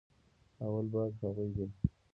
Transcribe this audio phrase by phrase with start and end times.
[0.65, 1.65] اول بايد هغوي دې